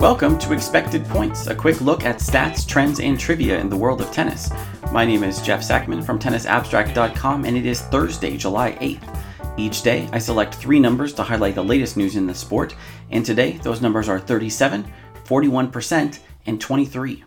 [0.00, 4.00] Welcome to Expected Points, a quick look at stats, trends, and trivia in the world
[4.00, 4.48] of tennis.
[4.92, 9.18] My name is Jeff Sackmann from TennisAbstract.com, and it is Thursday, July 8th.
[9.56, 12.76] Each day, I select three numbers to highlight the latest news in the sport,
[13.10, 14.86] and today those numbers are 37,
[15.24, 17.24] 41%, and 23.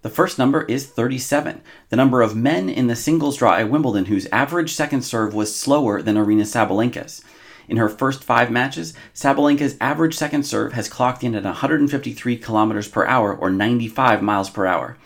[0.00, 4.06] The first number is 37, the number of men in the singles draw at Wimbledon
[4.06, 7.22] whose average second serve was slower than Aryna Sabalenka's.
[7.70, 12.90] In her first five matches, Sabalenka's average second serve has clocked in at 153 km
[12.90, 14.96] per hour or 95 miles per hour.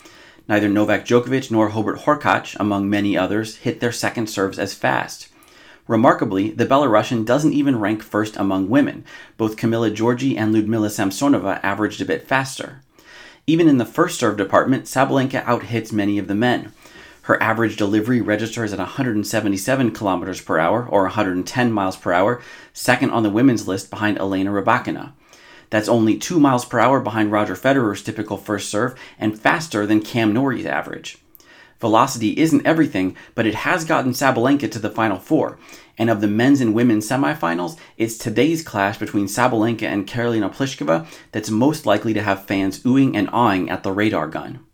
[0.47, 5.27] Neither Novak Djokovic nor Hubert Hurkacz, among many others, hit their second serves as fast.
[5.87, 9.05] Remarkably, the Belarusian doesn't even rank first among women.
[9.37, 12.81] Both Camila Giorgi and Ludmila Samsonova averaged a bit faster.
[13.45, 16.73] Even in the first serve department, Sabalenka outhits many of the men.
[17.25, 22.39] Her average delivery registers at 177 kilometers per hour or 110 miles per hour,
[22.71, 25.13] second on the women's list behind Elena Rybakina.
[25.71, 30.01] That's only 2 miles per hour behind Roger Federer's typical first serve and faster than
[30.01, 31.17] Cam Norrie's average.
[31.79, 35.57] Velocity isn't everything, but it has gotten Sabalenka to the final four.
[35.97, 41.07] And of the men's and women's semifinals, it's today's clash between Sabalenka and Karolina Pliskova
[41.31, 44.64] that's most likely to have fans oohing and awing at the radar gun.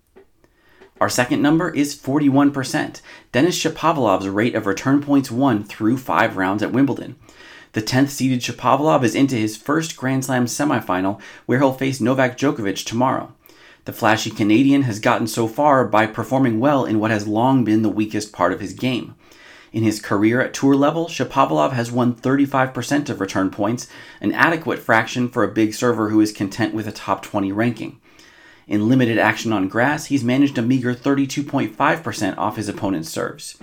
[1.02, 6.62] Our second number is 41%, Denis Shapovalov's rate of return points won through five rounds
[6.62, 7.16] at Wimbledon.
[7.74, 12.38] The 10th seeded Shapovalov is into his first Grand Slam semifinal, where he'll face Novak
[12.38, 13.34] Djokovic tomorrow.
[13.86, 17.82] The flashy Canadian has gotten so far by performing well in what has long been
[17.82, 19.16] the weakest part of his game.
[19.74, 23.88] In his career at tour level, Shapovalov has won 35% of return points,
[24.20, 28.01] an adequate fraction for a big server who is content with a top 20 ranking.
[28.72, 33.58] In limited action on grass, he's managed a meager 32.5% off his opponent's serves.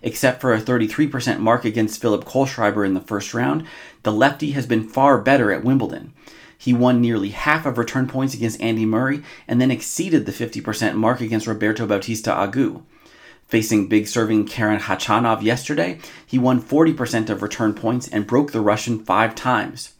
[0.00, 3.66] Except for a 33% mark against Philipp Kohlschreiber in the first round,
[4.04, 6.14] the lefty has been far better at Wimbledon.
[6.56, 10.94] He won nearly half of return points against Andy Murray and then exceeded the 50%
[10.94, 12.82] mark against Roberto Bautista Agut.
[13.48, 18.62] Facing big serving Karen Khachanov yesterday, he won 40% of return points and broke the
[18.62, 19.92] Russian five times.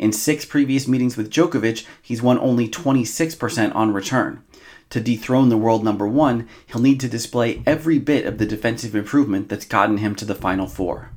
[0.00, 4.42] In six previous meetings with Djokovic, he's won only 26% on return.
[4.88, 8.94] To dethrone the world number one, he'll need to display every bit of the defensive
[8.94, 11.10] improvement that's gotten him to the final four.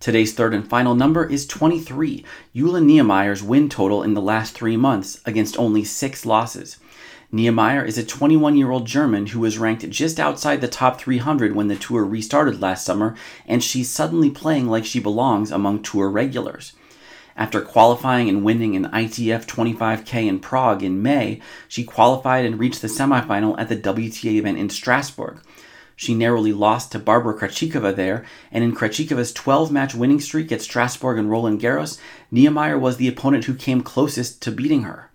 [0.00, 2.24] Today's third and final number is 23,
[2.56, 6.78] Jule Niemeier's win total in the last three months against only six losses.
[7.30, 11.54] Niemeier is a 21 year old German who was ranked just outside the top 300
[11.54, 13.14] when the tour restarted last summer,
[13.46, 16.72] and she's suddenly playing like she belongs among tour regulars.
[17.40, 22.82] After qualifying and winning an ITF 25K in Prague in May, she qualified and reached
[22.82, 25.40] the semifinal at the WTA event in Strasbourg.
[25.96, 30.60] She narrowly lost to Barbara Krejcikova there, and in Krejcikova's 12 match winning streak at
[30.60, 31.98] Strasbourg and Roland Garros,
[32.30, 35.09] Niemeier was the opponent who came closest to beating her.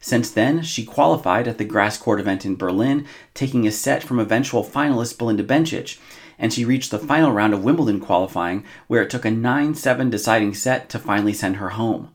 [0.00, 4.18] Since then, she qualified at the grass court event in Berlin, taking a set from
[4.18, 5.98] eventual finalist Belinda Bencic,
[6.38, 10.08] and she reached the final round of Wimbledon qualifying, where it took a 9 7
[10.08, 12.12] deciding set to finally send her home.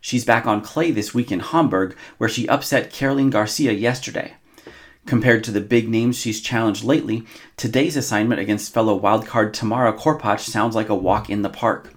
[0.00, 4.34] She's back on clay this week in Hamburg, where she upset Caroline Garcia yesterday.
[5.04, 7.26] Compared to the big names she's challenged lately,
[7.56, 11.92] today's assignment against fellow wildcard Tamara Korpatsch sounds like a walk in the park.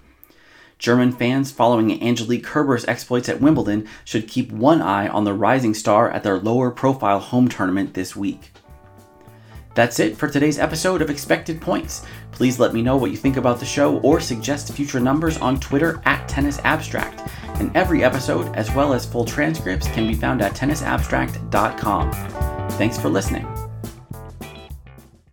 [0.80, 5.74] German fans following Angelique Kerber's exploits at Wimbledon should keep one eye on the rising
[5.74, 8.50] star at their lower profile home tournament this week.
[9.74, 12.04] That's it for today's episode of Expected Points.
[12.32, 15.60] Please let me know what you think about the show or suggest future numbers on
[15.60, 17.30] Twitter at Tennis Abstract.
[17.60, 22.12] And every episode, as well as full transcripts, can be found at tennisabstract.com.
[22.70, 23.69] Thanks for listening.